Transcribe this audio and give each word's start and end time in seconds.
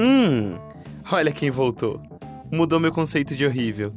Hum, 0.00 0.56
olha 1.10 1.32
quem 1.32 1.50
voltou. 1.50 2.00
Mudou 2.52 2.78
meu 2.78 2.92
conceito 2.92 3.34
de 3.34 3.44
horrível. 3.44 3.92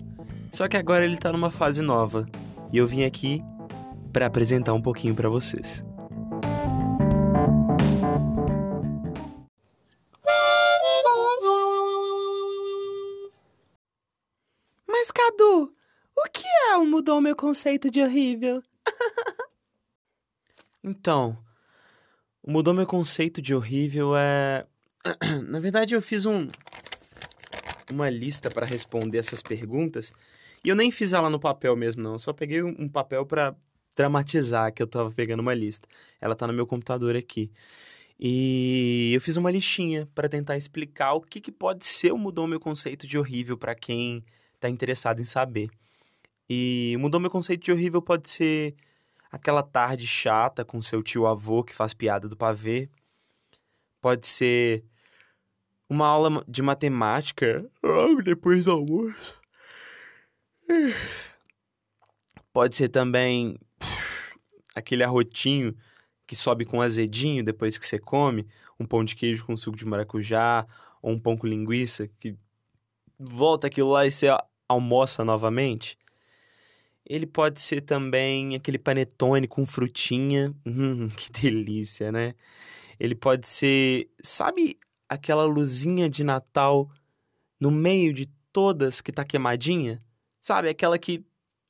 Só 0.52 0.68
que 0.68 0.76
agora 0.76 1.06
ele 1.06 1.16
tá 1.16 1.32
numa 1.32 1.52
fase 1.52 1.84
nova. 1.84 2.28
E 2.74 2.78
eu 2.80 2.88
vim 2.88 3.04
aqui 3.04 3.40
para 4.12 4.26
apresentar 4.26 4.74
um 4.74 4.82
pouquinho 4.82 5.14
para 5.14 5.30
vocês. 5.30 5.86
Mas 14.88 15.12
Cadu, 15.12 15.72
o 16.18 16.30
que 16.34 16.48
é 16.72 16.78
o 16.78 16.86
mudou 16.88 17.22
meu 17.22 17.36
conceito 17.36 17.92
de 17.92 18.02
horrível? 18.02 18.64
então, 20.84 21.38
mudou 22.44 22.74
meu 22.74 22.88
conceito 22.88 23.40
de 23.40 23.54
horrível 23.54 24.18
é 24.18 24.66
Na 25.48 25.60
verdade, 25.60 25.96
eu 25.96 26.02
fiz 26.02 26.26
um 26.26 26.48
uma 27.92 28.10
lista 28.10 28.50
para 28.50 28.66
responder 28.66 29.18
essas 29.18 29.42
perguntas 29.42 30.14
e 30.64 30.70
eu 30.70 30.76
nem 30.76 30.90
fiz 30.92 31.12
ela 31.12 31.30
no 31.30 31.40
papel 31.40 31.76
mesmo, 31.76 32.02
não. 32.02 32.14
Eu 32.14 32.20
só 32.20 32.32
peguei 32.32 32.62
um 32.64 32.88
papel 32.88 33.26
para 33.26 33.56
dramatizar 33.96 34.74
que 34.74 34.82
eu 34.82 34.88
tava 34.88 35.12
pegando 35.12 35.42
uma 35.42 35.54
lista. 35.54 35.88
Ela 36.20 36.36
tá 36.36 36.48
no 36.48 36.54
meu 36.54 36.68
computador 36.68 37.16
aqui. 37.16 37.52
E 38.20 39.12
eu 39.14 39.22
fiz 39.22 39.36
uma 39.38 39.50
listinha 39.50 40.08
para 40.14 40.30
tentar 40.30 40.56
explicar 40.56 41.14
o 41.14 41.22
que, 41.22 41.42
que 41.42 41.52
pode 41.52 41.86
ser 41.86 42.12
o 42.14 42.18
mudou 42.18 42.46
meu 42.48 42.60
conceito 42.60 43.08
de 43.08 43.18
horrível 43.18 43.58
para 43.58 43.74
quem 43.74 44.24
tá 44.60 44.70
interessado 44.70 45.20
em 45.20 45.26
saber. 45.26 45.70
E 46.48 46.96
mudou 47.00 47.20
meu 47.20 47.32
conceito 47.32 47.64
de 47.64 47.72
horrível 47.72 48.02
pode 48.02 48.30
ser 48.30 48.76
aquela 49.32 49.64
tarde 49.64 50.06
chata 50.06 50.64
com 50.64 50.82
seu 50.82 51.02
tio 51.02 51.26
avô 51.26 51.64
que 51.64 51.74
faz 51.74 51.94
piada 51.96 52.30
do 52.30 52.38
pavê. 52.38 52.90
Pode 54.00 54.28
ser 54.28 54.84
uma 55.92 56.08
aula 56.08 56.42
de 56.48 56.62
matemática 56.62 57.70
logo 57.84 58.22
depois 58.22 58.64
do 58.64 58.72
almoço. 58.72 59.36
Pode 62.54 62.78
ser 62.78 62.88
também 62.88 63.60
aquele 64.74 65.04
arrotinho 65.04 65.76
que 66.26 66.34
sobe 66.34 66.64
com 66.64 66.82
azedinho 66.82 67.44
depois 67.44 67.78
que 67.78 67.86
você 67.86 68.00
come, 68.00 68.48
um 68.80 68.86
pão 68.86 69.04
de 69.04 69.18
queijo 69.18 69.46
com 69.46 69.58
suco 69.58 69.76
de 69.76 69.86
maracujá, 69.86 70.66
ou 71.02 71.12
um 71.12 71.20
pão 71.20 71.36
com 71.36 71.46
linguiça, 71.46 72.08
que 72.18 72.38
volta 73.20 73.68
aquilo 73.68 73.90
lá 73.90 74.08
e 74.08 74.12
você 74.14 74.28
almoça 74.70 75.26
novamente. 75.26 75.98
Ele 77.06 77.28
pode 77.28 77.60
ser 77.60 77.82
também 77.82 78.56
aquele 78.56 78.80
panetone 78.80 79.46
com 79.46 79.66
frutinha. 79.66 80.56
Hum, 80.66 81.10
que 81.10 81.30
delícia, 81.30 82.14
né? 82.14 82.34
Ele 82.98 83.14
pode 83.14 83.46
ser, 83.50 84.10
sabe 84.22 84.78
aquela 85.12 85.44
luzinha 85.44 86.10
de 86.10 86.24
Natal 86.24 86.90
no 87.60 87.70
meio 87.70 88.14
de 88.14 88.28
todas 88.54 89.02
que 89.02 89.12
tá 89.12 89.26
queimadinha? 89.26 90.02
Sabe, 90.40 90.70
aquela 90.70 90.98
que 90.98 91.22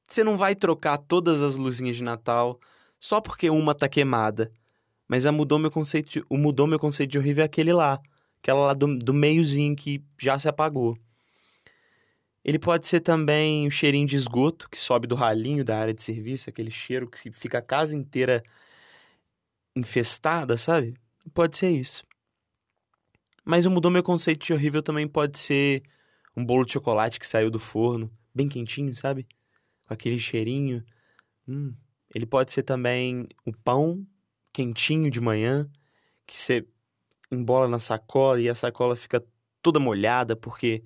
você 0.07 0.23
não 0.23 0.37
vai 0.37 0.53
trocar 0.53 0.99
todas 0.99 1.41
as 1.41 1.55
luzinhas 1.55 1.95
de 1.95 2.03
Natal 2.03 2.59
só 2.99 3.19
porque 3.19 3.49
uma 3.49 3.73
tá 3.73 3.89
queimada. 3.89 4.51
Mas 5.07 5.25
a 5.25 5.31
mudou 5.31 5.57
meu 5.57 5.71
conceito 5.71 6.11
de, 6.11 6.25
o 6.29 6.37
mudou 6.37 6.67
meu 6.67 6.77
conceito 6.77 7.09
de 7.09 7.17
horrível 7.17 7.41
é 7.41 7.45
aquele 7.45 7.73
lá, 7.73 7.99
aquela 8.39 8.67
lá 8.67 8.73
do, 8.75 8.95
do 8.95 9.13
meiozinho 9.13 9.75
que 9.75 10.03
já 10.19 10.37
se 10.37 10.47
apagou. 10.47 10.95
Ele 12.45 12.59
pode 12.59 12.87
ser 12.87 12.99
também 12.99 13.67
o 13.67 13.71
cheirinho 13.71 14.07
de 14.07 14.15
esgoto 14.15 14.69
que 14.69 14.77
sobe 14.77 15.07
do 15.07 15.15
ralinho 15.15 15.65
da 15.65 15.79
área 15.79 15.93
de 15.95 16.01
serviço, 16.01 16.47
aquele 16.47 16.71
cheiro 16.71 17.09
que 17.09 17.31
fica 17.31 17.57
a 17.57 17.61
casa 17.61 17.95
inteira 17.95 18.43
infestada, 19.75 20.57
sabe? 20.57 20.95
Pode 21.33 21.57
ser 21.57 21.71
isso. 21.71 22.03
Mas 23.51 23.65
o 23.65 23.69
mudou 23.69 23.91
meu 23.91 24.01
conceito 24.01 24.45
de 24.45 24.53
horrível 24.53 24.81
também 24.81 25.05
pode 25.05 25.37
ser 25.37 25.83
um 26.37 26.45
bolo 26.45 26.63
de 26.63 26.71
chocolate 26.71 27.19
que 27.19 27.27
saiu 27.27 27.51
do 27.51 27.59
forno, 27.59 28.09
bem 28.33 28.47
quentinho, 28.47 28.95
sabe? 28.95 29.27
Com 29.85 29.93
aquele 29.93 30.17
cheirinho. 30.17 30.81
Hum. 31.45 31.75
Ele 32.15 32.25
pode 32.25 32.53
ser 32.53 32.63
também 32.63 33.27
o 33.45 33.51
pão 33.51 34.07
quentinho 34.53 35.11
de 35.11 35.19
manhã, 35.19 35.69
que 36.25 36.39
você 36.39 36.65
embola 37.29 37.67
na 37.67 37.77
sacola 37.77 38.39
e 38.39 38.47
a 38.47 38.55
sacola 38.55 38.95
fica 38.95 39.21
toda 39.61 39.81
molhada 39.81 40.33
porque 40.33 40.81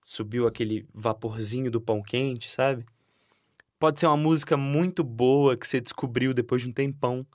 subiu 0.00 0.46
aquele 0.46 0.86
vaporzinho 0.94 1.68
do 1.68 1.80
pão 1.80 2.00
quente, 2.00 2.48
sabe? 2.48 2.86
Pode 3.76 3.98
ser 3.98 4.06
uma 4.06 4.16
música 4.16 4.56
muito 4.56 5.02
boa 5.02 5.56
que 5.56 5.66
você 5.66 5.80
descobriu 5.80 6.32
depois 6.32 6.62
de 6.62 6.68
um 6.68 6.72
tempão. 6.72 7.26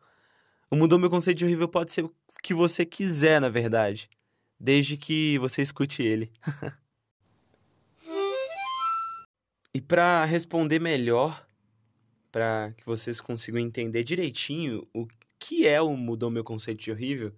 O 0.72 0.78
Mudou 0.78 0.98
Meu 0.98 1.10
Conceito 1.10 1.40
de 1.40 1.44
Horrível 1.44 1.68
pode 1.68 1.92
ser 1.92 2.06
o 2.06 2.16
que 2.42 2.54
você 2.54 2.86
quiser, 2.86 3.42
na 3.42 3.50
verdade 3.50 4.10
desde 4.60 4.98
que 4.98 5.38
você 5.40 5.62
escute 5.62 6.02
ele. 6.04 6.32
e 9.74 9.82
para 9.82 10.26
responder 10.26 10.80
melhor, 10.80 11.48
para 12.32 12.74
que 12.78 12.86
vocês 12.86 13.22
consigam 13.22 13.60
entender 13.60 14.04
direitinho 14.04 14.88
o 14.94 15.08
que 15.40 15.68
é 15.68 15.82
o 15.82 15.96
Mudou 15.96 16.30
Meu 16.30 16.44
Conceito 16.44 16.84
de 16.84 16.92
Horrível, 16.92 17.34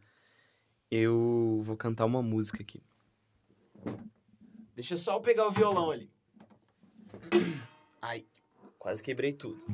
eu 0.89 1.59
vou 1.63 1.77
cantar 1.77 2.05
uma 2.05 2.21
música 2.21 2.63
aqui. 2.63 2.81
Deixa 4.75 4.97
só 4.97 5.15
eu 5.15 5.21
pegar 5.21 5.47
o 5.47 5.51
violão 5.51 5.91
ali. 5.91 6.09
Ai, 8.01 8.25
quase 8.77 9.03
quebrei 9.03 9.33
tudo. 9.33 9.65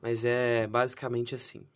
Mas 0.00 0.24
é 0.24 0.66
basicamente 0.66 1.34
assim. 1.34 1.66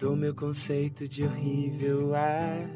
Do 0.00 0.16
meu 0.16 0.34
conceito 0.34 1.06
de 1.06 1.24
horrível 1.24 2.14
é 2.16 2.66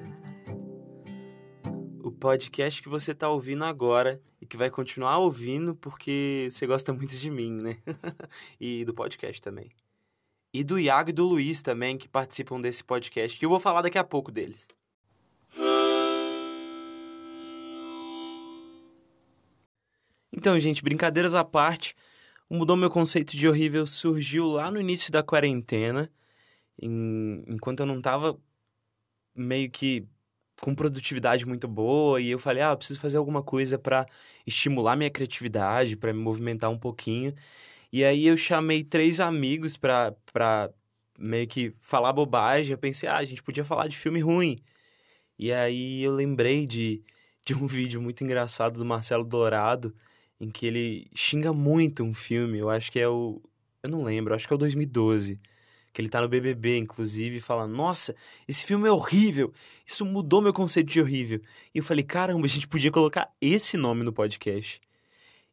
o 2.02 2.12
podcast 2.12 2.82
que 2.82 2.88
você 2.88 3.14
tá 3.14 3.30
ouvindo 3.30 3.64
agora 3.64 4.20
e 4.42 4.46
que 4.46 4.58
vai 4.58 4.68
continuar 4.68 5.16
ouvindo 5.16 5.74
porque 5.74 6.48
você 6.50 6.66
gosta 6.66 6.92
muito 6.92 7.16
de 7.16 7.30
mim, 7.30 7.50
né? 7.50 7.78
e 8.60 8.84
do 8.84 8.92
podcast 8.92 9.40
também. 9.40 9.70
E 10.52 10.62
do 10.62 10.78
Iago 10.78 11.08
e 11.08 11.12
do 11.14 11.24
Luiz 11.24 11.62
também, 11.62 11.96
que 11.96 12.06
participam 12.06 12.60
desse 12.60 12.84
podcast, 12.84 13.38
que 13.38 13.46
eu 13.46 13.48
vou 13.48 13.58
falar 13.58 13.80
daqui 13.80 13.96
a 13.96 14.04
pouco 14.04 14.30
deles. 14.30 14.68
Então, 20.30 20.60
gente, 20.60 20.84
brincadeiras 20.84 21.32
à 21.32 21.42
parte, 21.42 21.96
mudou 22.50 22.76
meu 22.76 22.90
conceito 22.90 23.34
de 23.34 23.48
horrível 23.48 23.86
surgiu 23.86 24.46
lá 24.46 24.70
no 24.70 24.78
início 24.78 25.10
da 25.10 25.22
quarentena 25.22 26.12
em, 26.80 27.44
enquanto 27.48 27.80
eu 27.80 27.86
não 27.86 28.00
tava 28.00 28.38
meio 29.34 29.70
que 29.70 30.06
com 30.60 30.74
produtividade 30.74 31.46
muito 31.46 31.66
boa 31.68 32.20
e 32.20 32.30
eu 32.30 32.38
falei, 32.38 32.62
ah, 32.62 32.70
eu 32.72 32.76
preciso 32.76 33.00
fazer 33.00 33.18
alguma 33.18 33.42
coisa 33.42 33.78
para 33.78 34.06
estimular 34.46 34.96
minha 34.96 35.10
criatividade, 35.10 35.96
para 35.96 36.12
me 36.12 36.20
movimentar 36.20 36.70
um 36.70 36.78
pouquinho. 36.78 37.34
E 37.92 38.04
aí 38.04 38.26
eu 38.26 38.36
chamei 38.36 38.84
três 38.84 39.20
amigos 39.20 39.76
para 39.76 40.14
para 40.32 40.72
meio 41.18 41.46
que 41.48 41.74
falar 41.80 42.12
bobagem. 42.12 42.72
Eu 42.72 42.78
pensei, 42.78 43.08
ah, 43.08 43.18
a 43.18 43.24
gente 43.24 43.42
podia 43.42 43.64
falar 43.64 43.88
de 43.88 43.96
filme 43.96 44.20
ruim. 44.20 44.58
E 45.38 45.52
aí 45.52 46.02
eu 46.02 46.12
lembrei 46.14 46.66
de, 46.66 47.02
de 47.46 47.54
um 47.54 47.66
vídeo 47.68 48.00
muito 48.02 48.24
engraçado 48.24 48.78
do 48.78 48.84
Marcelo 48.84 49.24
Dourado, 49.24 49.94
em 50.40 50.50
que 50.50 50.66
ele 50.66 51.08
xinga 51.14 51.52
muito 51.52 52.02
um 52.04 52.14
filme. 52.14 52.58
Eu 52.58 52.70
acho 52.70 52.90
que 52.92 53.00
é 53.00 53.08
o. 53.08 53.42
Eu 53.82 53.90
não 53.90 54.04
lembro, 54.04 54.34
acho 54.34 54.46
que 54.46 54.52
é 54.54 54.56
o 54.56 54.58
2012 54.58 55.40
que 55.94 56.02
ele 56.02 56.08
tá 56.08 56.20
no 56.20 56.28
BBB, 56.28 56.76
inclusive, 56.76 57.40
fala: 57.40 57.66
Nossa, 57.68 58.16
esse 58.48 58.66
filme 58.66 58.88
é 58.88 58.90
horrível, 58.90 59.52
isso 59.86 60.04
mudou 60.04 60.42
meu 60.42 60.52
conceito 60.52 60.90
de 60.90 61.00
horrível. 61.00 61.40
E 61.72 61.78
eu 61.78 61.84
falei: 61.84 62.04
Caramba, 62.04 62.44
a 62.44 62.48
gente 62.48 62.66
podia 62.66 62.90
colocar 62.90 63.32
esse 63.40 63.76
nome 63.76 64.02
no 64.02 64.12
podcast. 64.12 64.80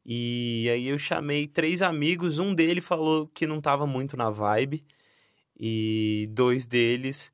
E 0.04 0.68
aí 0.74 0.88
eu 0.88 0.98
chamei 0.98 1.48
três 1.48 1.84
amigos, 1.84 2.40
um 2.40 2.56
deles 2.56 2.84
falou 2.84 3.28
que 3.28 3.46
não 3.46 3.62
tava 3.62 3.86
muito 3.86 4.18
na 4.18 4.32
vibe, 4.32 4.84
e 5.60 6.28
dois 6.32 6.66
deles, 6.66 7.32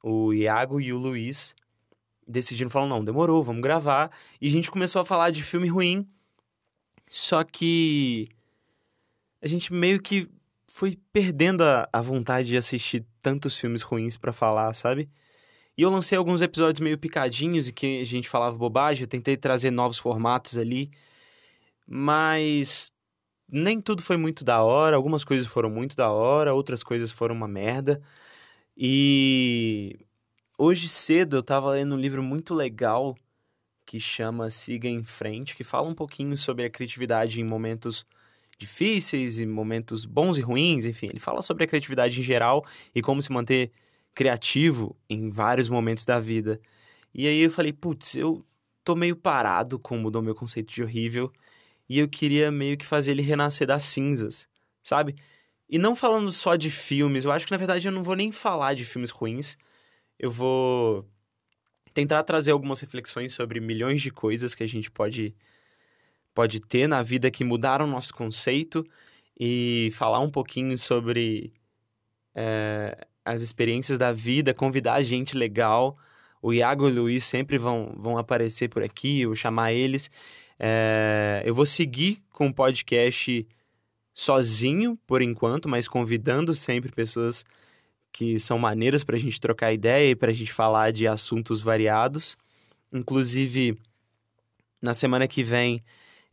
o 0.00 0.32
Iago 0.32 0.80
e 0.80 0.92
o 0.92 0.98
Luiz, 0.98 1.52
decidiram 2.28 2.70
falar: 2.70 2.86
Não, 2.86 3.04
demorou, 3.04 3.42
vamos 3.42 3.60
gravar. 3.60 4.12
E 4.40 4.46
a 4.46 4.52
gente 4.52 4.70
começou 4.70 5.02
a 5.02 5.04
falar 5.04 5.30
de 5.32 5.42
filme 5.42 5.66
ruim, 5.66 6.08
só 7.08 7.42
que 7.42 8.28
a 9.42 9.48
gente 9.48 9.72
meio 9.72 10.00
que 10.00 10.30
fui 10.76 11.00
perdendo 11.10 11.64
a, 11.64 11.88
a 11.90 12.02
vontade 12.02 12.48
de 12.48 12.56
assistir 12.58 13.06
tantos 13.22 13.56
filmes 13.56 13.80
ruins 13.80 14.18
para 14.18 14.30
falar, 14.30 14.74
sabe? 14.74 15.08
E 15.76 15.82
eu 15.82 15.90
lancei 15.90 16.18
alguns 16.18 16.42
episódios 16.42 16.80
meio 16.80 16.98
picadinhos 16.98 17.68
e 17.68 17.72
que 17.72 18.02
a 18.02 18.04
gente 18.04 18.28
falava 18.28 18.58
bobagem, 18.58 19.04
eu 19.04 19.08
tentei 19.08 19.38
trazer 19.38 19.70
novos 19.70 19.98
formatos 19.98 20.58
ali, 20.58 20.90
mas 21.86 22.92
nem 23.48 23.80
tudo 23.80 24.02
foi 24.02 24.18
muito 24.18 24.44
da 24.44 24.62
hora, 24.62 24.96
algumas 24.96 25.24
coisas 25.24 25.48
foram 25.48 25.70
muito 25.70 25.96
da 25.96 26.10
hora, 26.10 26.54
outras 26.54 26.82
coisas 26.82 27.10
foram 27.10 27.34
uma 27.34 27.48
merda. 27.48 28.02
E 28.76 29.98
hoje 30.58 30.88
cedo 30.90 31.36
eu 31.36 31.42
tava 31.42 31.70
lendo 31.70 31.94
um 31.94 31.98
livro 31.98 32.22
muito 32.22 32.54
legal 32.54 33.16
que 33.86 34.00
chama 34.00 34.50
Siga 34.50 34.88
em 34.88 35.04
Frente, 35.04 35.56
que 35.56 35.64
fala 35.64 35.88
um 35.88 35.94
pouquinho 35.94 36.36
sobre 36.36 36.66
a 36.66 36.70
criatividade 36.70 37.40
em 37.40 37.44
momentos 37.44 38.06
difíceis 38.58 39.38
e 39.38 39.46
momentos 39.46 40.04
bons 40.04 40.38
e 40.38 40.40
ruins, 40.40 40.84
enfim, 40.84 41.06
ele 41.06 41.20
fala 41.20 41.42
sobre 41.42 41.64
a 41.64 41.66
criatividade 41.66 42.18
em 42.20 42.22
geral 42.22 42.64
e 42.94 43.02
como 43.02 43.20
se 43.22 43.32
manter 43.32 43.70
criativo 44.14 44.96
em 45.08 45.28
vários 45.28 45.68
momentos 45.68 46.04
da 46.04 46.18
vida. 46.18 46.60
E 47.14 47.26
aí 47.26 47.40
eu 47.40 47.50
falei, 47.50 47.72
putz, 47.72 48.14
eu 48.14 48.44
tô 48.84 48.94
meio 48.94 49.16
parado 49.16 49.78
com 49.78 49.98
mudou 49.98 50.22
meu 50.22 50.34
conceito 50.34 50.72
de 50.72 50.82
horrível 50.82 51.32
e 51.88 51.98
eu 51.98 52.08
queria 52.08 52.50
meio 52.50 52.76
que 52.76 52.86
fazer 52.86 53.12
ele 53.12 53.22
renascer 53.22 53.66
das 53.66 53.84
cinzas, 53.84 54.48
sabe? 54.82 55.16
E 55.68 55.78
não 55.78 55.96
falando 55.96 56.30
só 56.30 56.56
de 56.56 56.70
filmes, 56.70 57.24
eu 57.24 57.32
acho 57.32 57.46
que 57.46 57.52
na 57.52 57.58
verdade 57.58 57.86
eu 57.86 57.92
não 57.92 58.02
vou 58.02 58.16
nem 58.16 58.32
falar 58.32 58.74
de 58.74 58.84
filmes 58.84 59.10
ruins. 59.10 59.56
Eu 60.18 60.30
vou 60.30 61.06
tentar 61.92 62.22
trazer 62.24 62.52
algumas 62.52 62.80
reflexões 62.80 63.32
sobre 63.32 63.60
milhões 63.60 64.02
de 64.02 64.10
coisas 64.10 64.54
que 64.54 64.62
a 64.62 64.68
gente 64.68 64.90
pode 64.90 65.34
pode 66.36 66.60
ter 66.60 66.86
na 66.86 67.02
vida 67.02 67.30
que 67.30 67.42
mudaram 67.42 67.86
o 67.86 67.90
nosso 67.90 68.12
conceito 68.12 68.86
e 69.40 69.88
falar 69.94 70.20
um 70.20 70.30
pouquinho 70.30 70.76
sobre 70.76 71.50
é, 72.34 73.06
as 73.24 73.40
experiências 73.40 73.96
da 73.96 74.12
vida, 74.12 74.52
convidar 74.52 75.02
gente 75.02 75.34
legal. 75.34 75.96
O 76.42 76.52
Iago 76.52 76.86
e 76.86 76.92
o 76.92 76.94
Luiz 76.94 77.24
sempre 77.24 77.56
vão, 77.56 77.94
vão 77.96 78.18
aparecer 78.18 78.68
por 78.68 78.82
aqui, 78.82 79.22
eu 79.22 79.30
vou 79.30 79.36
chamar 79.36 79.72
eles. 79.72 80.10
É, 80.58 81.42
eu 81.42 81.54
vou 81.54 81.64
seguir 81.64 82.22
com 82.30 82.48
o 82.48 82.54
podcast 82.54 83.48
sozinho, 84.12 84.98
por 85.06 85.22
enquanto, 85.22 85.70
mas 85.70 85.88
convidando 85.88 86.54
sempre 86.54 86.92
pessoas 86.92 87.46
que 88.12 88.38
são 88.38 88.58
maneiras 88.58 89.02
para 89.02 89.16
a 89.16 89.18
gente 89.18 89.40
trocar 89.40 89.72
ideia 89.72 90.10
e 90.10 90.14
para 90.14 90.30
a 90.30 90.34
gente 90.34 90.52
falar 90.52 90.92
de 90.92 91.06
assuntos 91.06 91.62
variados. 91.62 92.36
Inclusive, 92.92 93.78
na 94.82 94.92
semana 94.92 95.26
que 95.26 95.42
vem, 95.42 95.82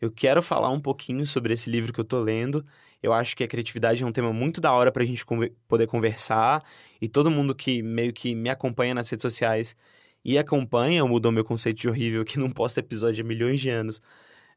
eu 0.03 0.11
quero 0.11 0.41
falar 0.41 0.69
um 0.69 0.81
pouquinho 0.81 1.25
sobre 1.25 1.53
esse 1.53 1.69
livro 1.69 1.94
que 1.94 2.00
eu 2.00 2.03
tô 2.03 2.19
lendo. 2.19 2.65
Eu 3.01 3.13
acho 3.13 3.38
que 3.38 3.44
a 3.44 3.47
criatividade 3.47 4.03
é 4.03 4.05
um 4.05 4.11
tema 4.11 4.33
muito 4.33 4.59
da 4.59 4.73
hora 4.73 4.91
pra 4.91 5.05
gente 5.05 5.25
conver 5.25 5.53
poder 5.65 5.88
conversar. 5.88 6.61
E 7.01 7.07
todo 7.07 7.31
mundo 7.31 7.55
que 7.55 7.81
meio 7.81 8.11
que 8.11 8.35
me 8.35 8.50
acompanha 8.50 8.94
nas 8.94 9.09
redes 9.09 9.21
sociais 9.21 9.75
e 10.23 10.38
acompanha 10.38 11.05
o 11.05 11.07
Mudou 11.07 11.31
Meu 11.31 11.45
Conceito 11.45 11.79
de 11.79 11.88
Horrível, 11.88 12.25
que 12.25 12.38
não 12.38 12.51
posta 12.51 12.81
episódio 12.81 13.23
há 13.23 13.27
milhões 13.27 13.61
de 13.61 13.69
anos, 13.69 14.01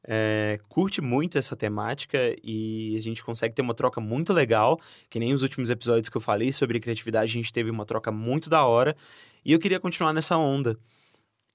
é, 0.05 0.59
curte 0.69 1.01
muito 1.01 1.39
essa 1.39 1.55
temática 1.55 2.19
e 2.43 2.97
a 2.97 3.01
gente 3.01 3.23
consegue 3.23 3.55
ter 3.55 3.63
uma 3.63 3.75
troca 3.75 4.01
muito 4.01 4.33
legal, 4.33 4.81
que 5.09 5.21
nem 5.21 5.33
os 5.33 5.43
últimos 5.43 5.71
episódios 5.71 6.09
que 6.09 6.17
eu 6.17 6.21
falei 6.21 6.51
sobre 6.51 6.81
criatividade, 6.81 7.31
a 7.31 7.35
gente 7.35 7.53
teve 7.53 7.71
uma 7.71 7.87
troca 7.87 8.11
muito 8.11 8.51
da 8.51 8.65
hora 8.65 8.97
e 9.45 9.53
eu 9.53 9.61
queria 9.61 9.79
continuar 9.79 10.13
nessa 10.13 10.37
onda. 10.37 10.77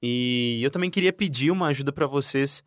E 0.02 0.62
eu 0.64 0.72
também 0.72 0.90
queria 0.90 1.12
pedir 1.12 1.52
uma 1.52 1.68
ajuda 1.68 1.92
para 1.92 2.08
vocês 2.08 2.64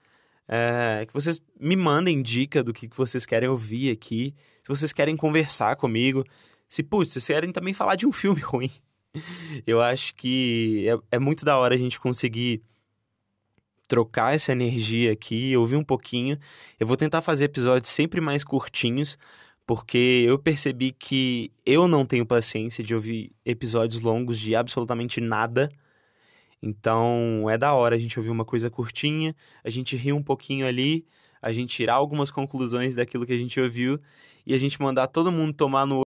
é, 0.49 1.05
que 1.07 1.13
vocês 1.13 1.43
me 1.59 1.77
mandem 1.77 2.23
dica 2.23 2.63
do 2.63 2.73
que, 2.73 2.89
que 2.89 2.97
vocês 2.97 3.25
querem 3.25 3.49
ouvir 3.49 3.91
aqui. 3.91 4.35
Se 4.63 4.69
vocês 4.69 4.93
querem 4.93 5.17
conversar 5.17 5.77
comigo. 5.77 6.25
Se, 6.69 6.83
putz, 6.83 7.13
vocês 7.13 7.27
querem 7.27 7.53
também 7.53 7.75
falar 7.75 7.97
de 7.97 8.07
um 8.07 8.13
filme 8.13 8.41
ruim. 8.41 8.71
Eu 9.67 9.81
acho 9.81 10.15
que 10.15 10.87
é, 10.89 11.17
é 11.17 11.19
muito 11.19 11.45
da 11.45 11.57
hora 11.57 11.75
a 11.75 11.79
gente 11.79 12.01
conseguir 12.01 12.63
trocar 13.87 14.35
essa 14.35 14.53
energia 14.53 15.13
aqui, 15.13 15.57
ouvir 15.57 15.77
um 15.77 15.85
pouquinho. 15.85 16.39
Eu 16.79 16.87
vou 16.87 16.97
tentar 16.97 17.21
fazer 17.23 17.45
episódios 17.45 17.91
sempre 17.91 18.21
mais 18.21 18.43
curtinhos, 18.43 19.19
porque 19.67 20.25
eu 20.27 20.39
percebi 20.39 20.93
que 20.93 21.53
eu 21.65 21.87
não 21.87 22.05
tenho 22.05 22.27
paciência 22.27 22.83
de 22.83 22.95
ouvir 22.95 23.33
episódios 23.45 24.01
longos 24.01 24.39
de 24.39 24.55
absolutamente 24.57 25.21
nada. 25.21 25.71
Então 26.67 27.45
é 27.51 27.59
da 27.59 27.75
hora 27.75 27.95
a 27.95 27.99
gente 27.99 28.19
ouvir 28.19 28.31
uma 28.31 28.45
coisa 28.45 28.71
curtinha, 28.71 29.37
a 29.63 29.69
gente 29.69 29.97
rir 29.97 30.15
um 30.15 30.23
pouquinho 30.23 30.67
ali, 30.67 31.05
a 31.43 31.53
gente 31.53 31.77
tirar 31.77 31.93
algumas 31.93 32.31
conclusões 32.31 32.95
daquilo 32.95 33.27
que 33.27 33.35
a 33.35 33.37
gente 33.37 33.61
ouviu 33.61 34.01
e 34.47 34.55
a 34.55 34.59
gente 34.59 34.81
mandar 34.81 35.09
todo 35.09 35.31
mundo 35.31 35.53
tomar 35.53 35.85
no. 35.85 36.01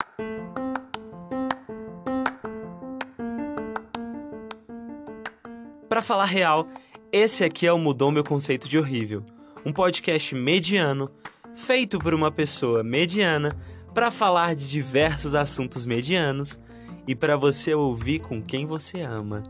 Para 5.88 6.02
falar 6.02 6.26
real, 6.26 6.68
esse 7.12 7.44
aqui 7.44 7.68
é 7.68 7.72
o 7.72 7.78
Mudou 7.78 8.12
Meu 8.12 8.24
Conceito 8.24 8.68
de 8.68 8.80
Horrível, 8.80 9.24
um 9.64 9.72
podcast 9.72 10.34
mediano 10.34 11.12
feito 11.54 12.00
por 12.00 12.16
uma 12.16 12.32
pessoa 12.32 12.84
mediana 12.84 13.56
para 13.94 14.10
falar 14.10 14.56
de 14.56 14.68
diversos 14.68 15.36
assuntos 15.36 15.86
medianos 15.86 16.60
e 17.08 17.14
para 17.14 17.38
você 17.38 17.76
ouvir 17.76 18.22
com 18.22 18.42
quem 18.42 18.66
você 18.66 19.02
ama. 19.02 19.44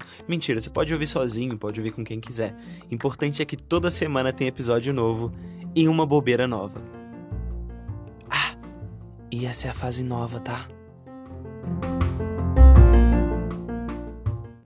Mentira, 0.28 0.60
você 0.60 0.70
pode 0.70 0.92
ouvir 0.92 1.06
sozinho, 1.06 1.58
pode 1.58 1.80
ouvir 1.80 1.90
com 1.90 2.04
quem 2.04 2.20
quiser. 2.20 2.54
Importante 2.90 3.42
é 3.42 3.44
que 3.44 3.56
toda 3.56 3.90
semana 3.90 4.32
tem 4.32 4.46
episódio 4.46 4.92
novo 4.92 5.32
e 5.74 5.88
uma 5.88 6.06
bobeira 6.06 6.46
nova. 6.46 6.80
Ah, 8.30 8.54
e 9.30 9.46
essa 9.46 9.68
é 9.68 9.70
a 9.70 9.74
fase 9.74 10.04
nova, 10.04 10.40
tá? 10.40 10.68